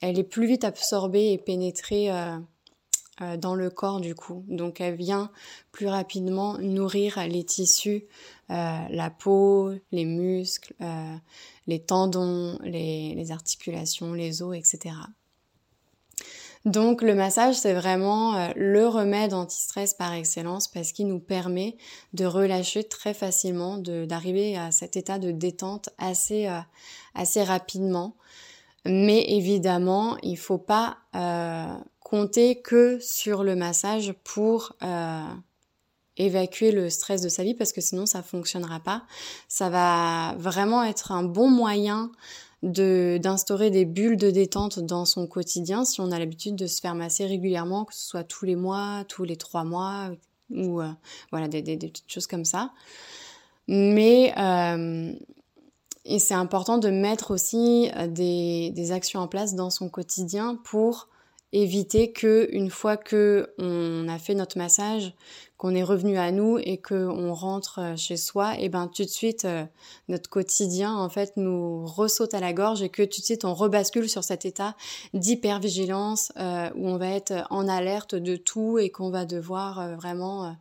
elle 0.00 0.18
est 0.18 0.24
plus 0.24 0.46
vite 0.46 0.64
absorbée 0.64 1.32
et 1.32 1.38
pénétrée 1.38 2.10
euh, 2.10 2.38
euh, 3.22 3.36
dans 3.36 3.54
le 3.54 3.68
corps 3.68 4.00
du 4.00 4.14
coup. 4.14 4.44
Donc 4.48 4.80
elle 4.80 4.94
vient 4.94 5.30
plus 5.72 5.88
rapidement 5.88 6.56
nourrir 6.56 7.18
les 7.28 7.44
tissus, 7.44 8.06
euh, 8.48 8.78
la 8.88 9.10
peau, 9.10 9.74
les 9.92 10.06
muscles, 10.06 10.74
euh, 10.80 11.16
les 11.66 11.80
tendons, 11.80 12.58
les, 12.62 13.14
les, 13.14 13.30
articulations, 13.30 14.14
les 14.14 14.42
os, 14.42 14.56
etc. 14.56 14.94
Donc 16.64 17.02
le 17.02 17.14
massage, 17.14 17.56
c'est 17.56 17.74
vraiment 17.74 18.52
le 18.56 18.86
remède 18.86 19.34
anti-stress 19.34 19.92
par 19.92 20.14
excellence 20.14 20.68
parce 20.68 20.92
qu'il 20.92 21.06
nous 21.06 21.20
permet 21.20 21.76
de 22.14 22.24
relâcher 22.24 22.84
très 22.84 23.12
facilement, 23.12 23.76
d'arriver 23.76 24.56
à 24.56 24.70
cet 24.70 24.96
état 24.96 25.18
de 25.18 25.30
détente 25.30 25.90
assez, 25.98 26.48
assez 27.14 27.42
rapidement. 27.42 28.16
Mais 28.84 29.24
évidemment, 29.28 30.18
il 30.22 30.36
faut 30.36 30.58
pas 30.58 30.98
compter 32.10 32.60
que 32.60 32.98
sur 32.98 33.44
le 33.44 33.54
massage 33.54 34.14
pour 34.24 34.74
euh, 34.82 35.22
évacuer 36.16 36.72
le 36.72 36.90
stress 36.90 37.22
de 37.22 37.28
sa 37.28 37.44
vie 37.44 37.54
parce 37.54 37.72
que 37.72 37.80
sinon 37.80 38.04
ça 38.04 38.20
fonctionnera 38.24 38.80
pas. 38.80 39.04
Ça 39.46 39.70
va 39.70 40.34
vraiment 40.36 40.82
être 40.82 41.12
un 41.12 41.22
bon 41.22 41.48
moyen 41.48 42.10
de 42.64 43.20
d'instaurer 43.22 43.70
des 43.70 43.84
bulles 43.84 44.16
de 44.16 44.32
détente 44.32 44.80
dans 44.80 45.04
son 45.04 45.28
quotidien 45.28 45.84
si 45.84 46.00
on 46.00 46.10
a 46.10 46.18
l'habitude 46.18 46.56
de 46.56 46.66
se 46.66 46.80
faire 46.80 46.96
masser 46.96 47.26
régulièrement, 47.26 47.84
que 47.84 47.94
ce 47.94 48.02
soit 48.02 48.24
tous 48.24 48.44
les 48.44 48.56
mois, 48.56 49.04
tous 49.06 49.22
les 49.22 49.36
trois 49.36 49.62
mois 49.62 50.10
ou 50.50 50.80
euh, 50.80 50.90
voilà 51.30 51.46
des, 51.46 51.62
des, 51.62 51.76
petites 51.76 52.10
choses 52.10 52.26
comme 52.26 52.44
ça. 52.44 52.72
Mais 53.68 54.34
euh, 54.36 55.12
et 56.04 56.18
c'est 56.18 56.34
important 56.34 56.78
de 56.78 56.90
mettre 56.90 57.30
aussi 57.30 57.88
des, 58.08 58.72
des 58.74 58.90
actions 58.90 59.20
en 59.20 59.28
place 59.28 59.54
dans 59.54 59.70
son 59.70 59.88
quotidien 59.88 60.56
pour 60.64 61.09
éviter 61.52 62.12
que 62.12 62.48
une 62.52 62.70
fois 62.70 62.96
que 62.96 63.52
on 63.58 64.08
a 64.08 64.18
fait 64.18 64.34
notre 64.34 64.58
massage, 64.58 65.12
qu'on 65.60 65.74
est 65.74 65.82
revenu 65.82 66.16
à 66.16 66.32
nous 66.32 66.56
et 66.56 66.78
que 66.78 66.94
on 66.94 67.34
rentre 67.34 67.80
euh, 67.80 67.94
chez 67.94 68.16
soi, 68.16 68.58
et 68.58 68.70
ben 68.70 68.88
tout 68.88 69.04
de 69.04 69.08
suite 69.10 69.44
euh, 69.44 69.66
notre 70.08 70.30
quotidien 70.30 70.96
en 70.96 71.10
fait 71.10 71.34
nous 71.36 71.84
ressaute 71.84 72.32
à 72.32 72.40
la 72.40 72.54
gorge 72.54 72.80
et 72.82 72.88
que 72.88 73.02
tout 73.02 73.20
de 73.20 73.26
suite 73.26 73.44
on 73.44 73.52
rebascule 73.52 74.08
sur 74.08 74.24
cet 74.24 74.46
état 74.46 74.74
d'hypervigilance 75.12 76.32
euh, 76.38 76.70
où 76.76 76.88
on 76.88 76.96
va 76.96 77.08
être 77.08 77.46
en 77.50 77.68
alerte 77.68 78.14
de 78.14 78.36
tout 78.36 78.78
et 78.78 78.88
qu'on 78.88 79.10
va 79.10 79.26
devoir 79.26 79.96
vraiment 79.96 80.56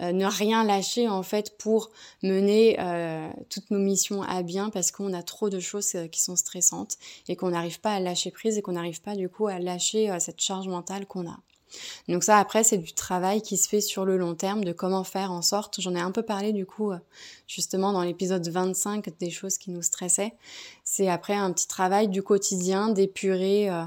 euh, 0.00 0.12
ne 0.12 0.24
rien 0.24 0.64
lâcher 0.64 1.10
en 1.10 1.22
fait 1.22 1.58
pour 1.58 1.90
mener 2.22 2.78
toutes 3.50 3.70
nos 3.70 3.80
missions 3.80 4.22
à 4.22 4.42
bien 4.42 4.70
parce 4.70 4.92
qu'on 4.92 5.12
a 5.12 5.22
trop 5.22 5.50
de 5.50 5.60
choses 5.60 5.94
qui 6.10 6.22
sont 6.22 6.36
stressantes 6.36 6.96
et 7.28 7.36
qu'on 7.36 7.50
n'arrive 7.50 7.80
pas 7.80 7.92
à 7.92 8.00
lâcher 8.00 8.30
prise 8.30 8.56
et 8.56 8.62
qu'on 8.62 8.72
n'arrive 8.72 9.02
pas 9.02 9.14
du 9.14 9.28
coup 9.28 9.48
à 9.48 9.58
lâcher 9.58 10.16
cette 10.20 10.40
charge 10.40 10.68
mentale 10.68 11.04
qu'on 11.04 11.28
a. 11.28 11.38
Donc 12.08 12.24
ça 12.24 12.38
après 12.38 12.64
c'est 12.64 12.78
du 12.78 12.92
travail 12.92 13.42
qui 13.42 13.56
se 13.56 13.68
fait 13.68 13.80
sur 13.80 14.04
le 14.04 14.16
long 14.16 14.34
terme 14.34 14.64
de 14.64 14.72
comment 14.72 15.04
faire 15.04 15.32
en 15.32 15.42
sorte, 15.42 15.80
j'en 15.80 15.94
ai 15.94 16.00
un 16.00 16.10
peu 16.10 16.22
parlé 16.22 16.52
du 16.52 16.66
coup 16.66 16.92
justement 17.46 17.92
dans 17.92 18.02
l'épisode 18.02 18.46
25 18.46 19.18
des 19.18 19.30
choses 19.30 19.58
qui 19.58 19.70
nous 19.70 19.82
stressaient, 19.82 20.34
c'est 20.84 21.08
après 21.08 21.34
un 21.34 21.52
petit 21.52 21.68
travail 21.68 22.08
du 22.08 22.22
quotidien 22.22 22.88
d'épurer 22.88 23.70
euh, 23.70 23.84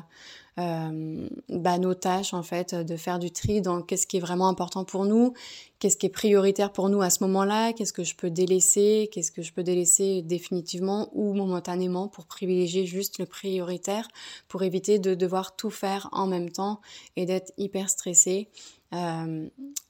bah, 1.49 1.77
nos 1.77 1.93
tâches 1.93 2.33
en 2.33 2.43
fait, 2.43 2.75
de 2.75 2.95
faire 2.95 3.19
du 3.19 3.31
tri 3.31 3.61
dans 3.61 3.81
qu'est-ce 3.81 4.07
qui 4.07 4.17
est 4.17 4.21
vraiment 4.21 4.47
important 4.47 4.85
pour 4.85 5.05
nous, 5.05 5.33
qu'est-ce 5.79 5.97
qui 5.97 6.05
est 6.05 6.09
prioritaire 6.09 6.71
pour 6.71 6.89
nous 6.89 7.01
à 7.01 7.09
ce 7.09 7.23
moment-là, 7.23 7.73
qu'est-ce 7.73 7.93
que 7.93 8.03
je 8.03 8.15
peux 8.15 8.29
délaisser, 8.29 9.09
qu'est-ce 9.11 9.31
que 9.31 9.41
je 9.41 9.51
peux 9.51 9.63
délaisser 9.63 10.21
définitivement 10.21 11.09
ou 11.13 11.33
momentanément 11.33 12.07
pour 12.07 12.25
privilégier 12.25 12.85
juste 12.85 13.19
le 13.19 13.25
prioritaire, 13.25 14.07
pour 14.47 14.63
éviter 14.63 14.99
de 14.99 15.15
devoir 15.15 15.55
tout 15.55 15.71
faire 15.71 16.09
en 16.11 16.27
même 16.27 16.49
temps 16.49 16.81
et 17.15 17.25
d'être 17.25 17.51
hyper 17.57 17.89
stressé. 17.89 18.49
Euh, 18.93 19.47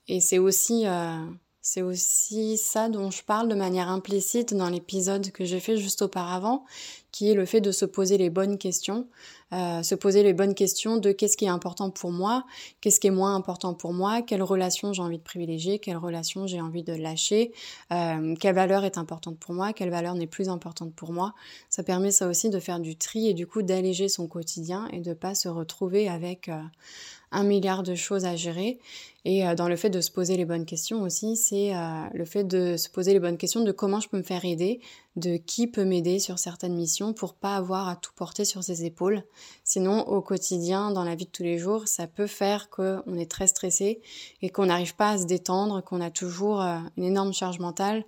et 0.08 0.20
c'est 0.20 0.38
aussi 0.38 0.86
euh, 0.86 1.25
c'est 1.62 1.84
aussi 1.84 2.58
ça 2.58 2.90
dont 2.90 3.12
je 3.12 3.24
parle 3.24 3.48
de 3.48 3.56
manière 3.56 3.90
implicite 3.90 4.56
dans 4.56 4.70
l'épisode 4.70 5.32
que 5.32 5.46
j'ai 5.46 5.60
fait 5.60 5.78
juste 5.78 6.01
auparavant, 6.01 6.66
qui 7.12 7.30
est 7.30 7.34
le 7.34 7.46
fait 7.46 7.62
de 7.62 7.72
se 7.72 7.86
poser 7.86 8.18
les 8.18 8.30
bonnes 8.30 8.58
questions, 8.58 9.08
euh, 9.53 9.84
se 9.84 9.96
poser 9.96 10.24
les 10.24 10.34
bonnes 10.34 10.56
questions 10.56 10.98
de 10.98 11.12
qu'est-ce 11.12 11.36
qui 11.36 11.46
est 11.46 11.50
important 11.50 11.89
pour 11.89 12.12
moi, 12.12 12.46
qu'est-ce 12.80 13.00
qui 13.00 13.08
est 13.08 13.12
moins 13.12 13.36
important 13.36 13.74
pour 13.74 13.94
moi, 13.94 14.22
quelle 14.22 14.44
relation 14.44 14.94
j'ai 14.94 15.01
envie 15.01 15.18
de 15.18 15.24
privilégier, 15.24 15.80
quelle 15.80 15.98
relation 15.98 16.48
j'ai 16.48 16.62
envie 16.62 16.84
de 16.84 16.94
lâcher, 16.94 17.51
euh, 17.91 18.36
quelle 18.39 18.56
valeur 18.56 18.86
est 18.86 18.98
importante 18.98 19.38
pour 19.39 19.53
moi, 19.53 19.74
quelle 19.74 19.89
valeur 19.89 20.15
n'est 20.15 20.27
plus 20.27 20.48
importante 20.48 20.94
pour 20.94 21.12
moi. 21.12 21.34
Ça 21.70 21.84
permet 21.84 22.12
ça 22.12 22.27
aussi 22.27 22.50
de 22.50 22.60
faire 22.60 22.80
du 22.80 22.96
tri 22.96 23.27
et 23.27 23.34
du 23.34 23.46
coup 23.46 23.62
d'alléger 23.62 24.08
son 24.08 24.27
quotidien 24.27 24.88
et 24.94 25.01
de 25.01 25.13
pas 25.13 25.36
se 25.36 25.50
retrouver 25.50 26.08
avec 26.08 26.48
euh, 26.48 26.62
un 27.32 27.44
milliard 27.44 27.84
de 27.84 27.96
choses 27.96 28.25
à 28.25 28.36
gérer. 28.36 28.80
Et 29.24 29.48
euh, 29.48 29.56
dans 29.56 29.68
le 29.68 29.75
fait 29.75 29.89
de 29.89 30.01
se 30.01 30.12
poser 30.12 30.36
les 30.36 30.46
bonnes 30.46 30.65
questions 30.65 31.01
aussi, 31.01 31.36
c'est 31.36 31.75
euh, 31.75 32.03
le 32.13 32.25
fait 32.25 32.44
de 32.44 32.75
se 32.77 32.89
poser 32.89 33.13
les 33.13 33.20
bonnes 33.20 33.38
questions 33.38 33.63
de 33.63 33.72
comment 33.72 34.00
je 34.00 34.10
peux 34.10 34.18
me 34.18 34.24
faire 34.24 34.44
aider, 34.46 34.82
de 35.15 35.38
qui 35.38 35.68
peut 35.68 35.84
m'aider 35.84 36.20
sur 36.20 36.39
certaines 36.39 36.75
missions 36.75 37.13
pour 37.13 37.34
pas 37.34 37.56
avoir 37.56 37.88
à 37.88 37.96
tout 37.96 38.12
porter 38.15 38.46
sur 38.46 38.63
ses 38.63 38.86
épaules. 38.86 39.24
Sinon, 39.63 40.08
au 40.08 40.22
quotidien, 40.22 40.91
dans 40.91 41.03
la 41.03 41.15
vie 41.15 41.25
de 41.25 41.32
tous 41.32 41.44
les 41.44 41.58
jours, 41.58 41.88
ça 41.88 42.08
peut 42.08 42.27
faire 42.27 42.70
qu'on 42.70 43.18
est 43.18 43.30
très 43.30 43.48
stressé 43.48 44.01
et 44.41 44.50
qu'on 44.50 44.68
n'arrive 44.68 44.96
pas 44.96 45.12
à 45.12 45.18
se 45.18 45.25
détendre, 45.25 45.84
qu'on 45.84 46.01
a 46.01 46.12
toujours 46.12 46.62
euh, 46.62 46.77
une 46.98 47.03
énorme 47.03 47.34
charge 47.34 47.60
mentale, 47.60 48.06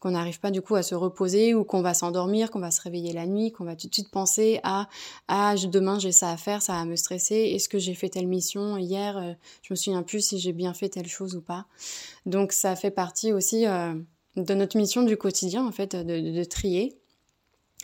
qu'on 0.00 0.12
n'arrive 0.12 0.40
pas 0.40 0.50
du 0.50 0.62
coup 0.62 0.74
à 0.74 0.82
se 0.82 0.94
reposer 0.94 1.54
ou 1.54 1.62
qu'on 1.62 1.82
va 1.82 1.94
s'endormir, 1.94 2.50
qu'on 2.50 2.58
va 2.58 2.70
se 2.70 2.80
réveiller 2.80 3.12
la 3.12 3.26
nuit, 3.26 3.52
qu'on 3.52 3.64
va 3.64 3.76
tout 3.76 3.86
de 3.86 3.94
suite 3.94 4.10
penser 4.10 4.58
à 4.62 4.88
ah 5.28 5.54
demain 5.56 5.98
j'ai 5.98 6.10
ça 6.10 6.30
à 6.30 6.36
faire, 6.38 6.62
ça 6.62 6.72
va 6.72 6.84
me 6.86 6.96
stresser, 6.96 7.34
est-ce 7.54 7.68
que 7.68 7.78
j'ai 7.78 7.94
fait 7.94 8.08
telle 8.08 8.26
mission 8.26 8.78
hier, 8.78 9.18
euh, 9.18 9.34
je 9.62 9.72
me 9.72 9.76
souviens 9.76 10.02
plus 10.02 10.26
si 10.26 10.38
j'ai 10.38 10.54
bien 10.54 10.72
fait 10.72 10.88
telle 10.88 11.06
chose 11.06 11.36
ou 11.36 11.42
pas. 11.42 11.66
Donc 12.24 12.52
ça 12.52 12.74
fait 12.76 12.90
partie 12.90 13.32
aussi 13.32 13.66
euh, 13.66 13.94
de 14.36 14.54
notre 14.54 14.76
mission 14.76 15.02
du 15.02 15.16
quotidien 15.16 15.66
en 15.66 15.72
fait 15.72 15.96
de, 15.96 16.44
trier 16.44 16.96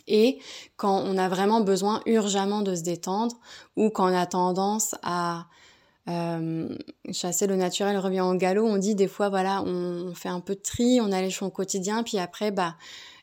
et 0.07 0.39
quand 0.77 1.03
on 1.05 1.17
a 1.17 1.27
vraiment 1.27 1.61
besoin 1.61 2.01
urgemment 2.05 2.61
de 2.61 2.75
se 2.75 2.83
détendre 2.83 3.35
ou 3.75 3.89
quand 3.89 4.09
on 4.09 4.15
a 4.15 4.25
tendance 4.25 4.95
à 5.03 5.47
euh, 6.09 6.69
chasser 7.11 7.47
le 7.47 7.57
naturel 7.57 7.97
revient 7.97 8.21
au 8.21 8.33
galop. 8.33 8.65
On 8.65 8.77
dit 8.77 8.95
des 8.95 9.07
fois, 9.07 9.27
voilà, 9.27 9.61
on, 9.63 10.13
fait 10.15 10.29
un 10.29 10.39
peu 10.39 10.55
de 10.55 10.61
tri, 10.61 10.99
on 11.01 11.11
allège 11.11 11.37
son 11.37 11.49
quotidien, 11.49 12.03
puis 12.03 12.17
après, 12.17 12.51
bah, 12.51 12.75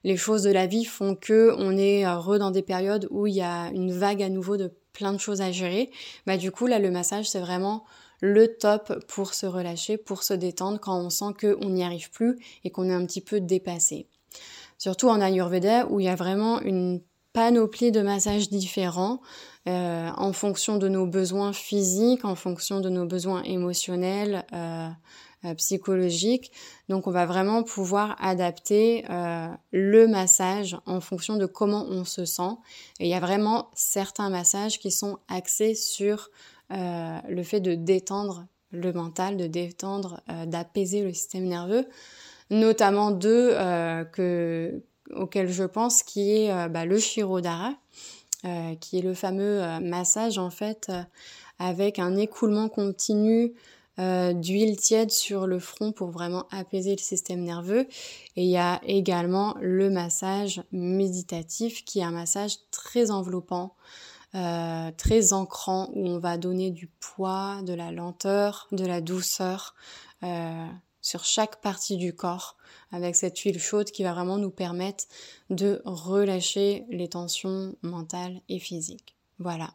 les 0.05 0.19
choses 0.19 0.43
de 0.43 0.51
la 0.51 0.67
vie 0.67 0.85
font 0.85 1.15
que 1.15 1.55
on 1.57 1.77
est 1.79 2.07
re 2.07 2.39
dans 2.39 2.51
des 2.51 2.63
périodes 2.63 3.09
où 3.11 3.27
il 3.27 3.35
y 3.35 3.41
a 3.41 3.71
une 3.73 3.91
vague 3.91 4.23
à 4.23 4.29
nouveau 4.29 4.59
de 4.59 4.71
plein 4.93 5.13
de 5.13 5.19
choses 5.19 5.41
à 5.41 5.51
gérer. 5.51 5.91
Bah, 6.27 6.37
du 6.37 6.51
coup, 6.51 6.67
là, 6.67 6.79
le 6.79 6.91
massage, 6.91 7.29
c'est 7.29 7.41
vraiment 7.41 7.85
le 8.25 8.57
top 8.57 9.05
pour 9.07 9.35
se 9.35 9.45
relâcher, 9.45 9.99
pour 9.99 10.23
se 10.23 10.33
détendre 10.33 10.81
quand 10.81 10.99
on 10.99 11.11
sent 11.11 11.35
qu'on 11.39 11.69
n'y 11.69 11.85
arrive 11.85 12.11
plus 12.11 12.39
et 12.65 12.71
qu'on 12.71 12.89
est 12.89 12.95
un 12.95 13.05
petit 13.05 13.21
peu 13.21 13.39
dépassé. 13.39 14.09
Surtout 14.79 15.11
en 15.11 15.21
Ayurveda 15.21 15.87
où 15.89 16.01
il 16.01 16.07
y 16.07 16.09
a 16.09 16.15
vraiment 16.15 16.61
une 16.63 17.03
panoplie 17.35 17.93
de 17.93 18.01
massages 18.01 18.49
différents 18.49 19.21
euh, 19.69 20.09
en 20.17 20.33
fonction 20.33 20.79
de 20.79 20.89
nos 20.89 21.07
besoins 21.07 21.53
physiques, 21.53 22.25
en 22.25 22.35
fonction 22.35 22.81
de 22.81 22.89
nos 22.89 23.05
besoins 23.05 23.43
émotionnels, 23.43 24.47
euh, 24.55 24.89
euh, 25.45 25.55
psychologiques. 25.55 26.51
Donc 26.89 27.07
on 27.07 27.11
va 27.11 27.27
vraiment 27.27 27.63
pouvoir 27.63 28.17
adapter 28.21 29.05
le 29.73 30.07
massage 30.07 30.79
en 30.87 31.01
fonction 31.01 31.37
de 31.37 31.45
comment 31.45 31.85
on 31.91 32.05
se 32.05 32.25
sent. 32.25 32.57
Et 33.01 33.07
il 33.07 33.11
y 33.11 33.15
a 33.15 33.21
vraiment 33.21 33.69
certains 33.75 34.31
massages 34.31 34.79
qui 34.79 34.91
sont 34.91 35.19
axés 35.29 35.75
sur 35.75 36.31
le 36.71 37.43
fait 37.43 37.61
de 37.61 37.75
détendre 37.75 38.47
le 38.71 38.93
mental, 38.93 39.37
de 39.37 39.47
détendre, 39.47 40.21
d'apaiser 40.47 41.03
le 41.03 41.13
système 41.13 41.45
nerveux, 41.45 41.87
notamment 42.51 43.11
deux 43.11 43.51
que 44.13 44.83
auquel 45.11 45.51
je 45.51 45.65
pense, 45.65 46.03
qui 46.03 46.31
est 46.31 46.51
euh, 46.51 46.69
bah, 46.69 46.87
le 46.87 46.99
Shirodara, 46.99 47.75
euh, 48.45 48.75
qui 48.77 48.99
est 48.99 49.03
le 49.03 49.15
fameux 49.15 49.63
euh, 49.63 49.81
massage 49.81 50.39
en 50.39 50.51
fait 50.51 50.91
avec 51.59 51.99
un 51.99 52.17
écoulement 52.17 52.69
continu 52.69 53.55
euh, 54.01 54.33
d'huile 54.33 54.77
tiède 54.77 55.13
sur 55.13 55.47
le 55.47 55.61
front 55.61 55.93
pour 55.93 56.11
vraiment 56.11 56.47
apaiser 56.51 56.97
le 56.97 57.01
système 57.01 57.45
nerveux. 57.45 57.87
Et 58.37 58.43
il 58.43 58.51
y 58.51 58.57
a 58.57 58.81
également 58.85 59.55
le 59.61 59.89
massage 59.89 60.63
méditatif 60.73 61.85
qui 61.85 62.01
est 62.01 62.03
un 62.03 62.11
massage 62.11 62.57
très 62.73 63.13
enveloppant, 63.13 63.77
euh, 64.35 64.91
très 64.97 65.33
ancrant 65.33 65.91
où 65.95 66.09
on 66.09 66.19
va 66.19 66.37
donner 66.37 66.71
du 66.71 66.89
poids, 66.89 67.61
de 67.63 67.73
la 67.73 67.93
lenteur, 67.93 68.69
de 68.73 68.85
la 68.85 69.01
douceur 69.01 69.75
euh, 70.23 70.67
sur 71.01 71.25
chaque 71.25 71.61
partie 71.61 71.97
du 71.97 72.15
corps 72.15 72.57
avec 72.91 73.17
cette 73.17 73.39
huile 73.39 73.61
chaude 73.61 73.91
qui 73.91 74.03
va 74.03 74.13
vraiment 74.13 74.39
nous 74.39 74.51
permettre 74.51 75.05
de 75.51 75.83
relâcher 75.85 76.85
les 76.91 77.09
tensions 77.09 77.77
mentales 77.83 78.41
et 78.49 78.59
physiques. 78.59 79.15
Voilà. 79.39 79.75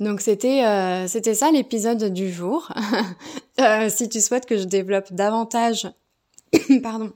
Donc 0.00 0.20
c'était 0.20 0.64
euh, 0.64 1.06
c'était 1.06 1.34
ça 1.34 1.50
l'épisode 1.50 2.12
du 2.12 2.32
jour. 2.32 2.72
euh, 3.60 3.88
si 3.88 4.08
tu 4.08 4.20
souhaites 4.20 4.46
que 4.46 4.56
je 4.56 4.64
développe 4.64 5.12
davantage 5.12 5.88
pardon, 6.82 7.12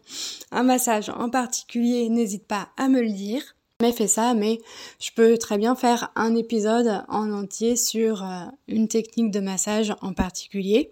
un 0.50 0.62
massage 0.62 1.08
en 1.10 1.28
particulier, 1.28 2.08
n'hésite 2.08 2.46
pas 2.46 2.68
à 2.76 2.88
me 2.88 3.00
le 3.00 3.12
dire. 3.12 3.55
Mais 3.82 3.92
fait 3.92 4.08
ça, 4.08 4.32
mais 4.32 4.58
je 4.98 5.10
peux 5.14 5.36
très 5.36 5.58
bien 5.58 5.74
faire 5.74 6.10
un 6.16 6.34
épisode 6.34 7.04
en 7.08 7.30
entier 7.30 7.76
sur 7.76 8.22
euh, 8.22 8.46
une 8.68 8.88
technique 8.88 9.30
de 9.30 9.40
massage 9.40 9.94
en 10.00 10.14
particulier. 10.14 10.90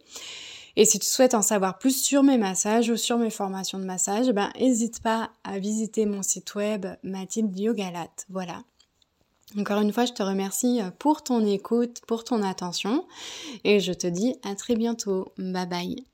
Et 0.77 0.85
si 0.85 0.99
tu 0.99 1.07
souhaites 1.07 1.35
en 1.35 1.41
savoir 1.41 1.79
plus 1.79 2.03
sur 2.03 2.23
mes 2.23 2.37
massages 2.37 2.91
ou 2.91 2.97
sur 2.97 3.17
mes 3.17 3.31
formations 3.31 3.79
de 3.79 3.85
massage, 3.85 4.29
ben 4.33 4.51
n'hésite 4.61 5.01
pas 5.01 5.31
à 5.45 5.59
visiter 5.59 6.05
mon 6.05 6.23
site 6.23 6.55
web 6.57 6.87
Mathilde 7.03 7.59
Yogalat. 7.59 8.11
Voilà. 8.29 8.63
Encore 9.57 9.81
une 9.81 9.93
fois, 9.93 10.05
je 10.05 10.13
te 10.13 10.23
remercie 10.23 10.81
pour 10.99 11.23
ton 11.23 11.47
écoute, 11.47 12.01
pour 12.09 12.25
ton 12.25 12.43
attention 12.43 13.07
et 13.63 13.79
je 13.79 13.93
te 13.93 14.09
dis 14.09 14.35
à 14.43 14.57
très 14.57 14.75
bientôt. 14.75 15.33
Bye 15.39 15.67
bye. 15.67 16.14